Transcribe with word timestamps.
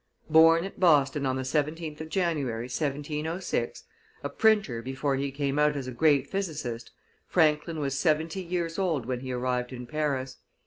Born 0.31 0.65
at 0.65 0.79
Boston 0.79 1.27
on 1.27 1.35
the 1.35 1.43
17th 1.43 2.01
of 2.01 2.09
January, 2.09 2.63
1706, 2.63 3.83
a 4.23 4.29
printer 4.29 4.81
before 4.81 5.15
he 5.15 5.29
came 5.29 5.59
out 5.59 5.75
as 5.75 5.85
a 5.85 5.91
great 5.91 6.25
physicist, 6.25 6.89
Franklin 7.27 7.77
was 7.79 7.99
seventy 7.99 8.41
years 8.41 8.79
old 8.79 9.05
when 9.05 9.19
he 9.19 9.31
arrived 9.31 9.71
in 9.71 9.85
Paris. 9.85 10.37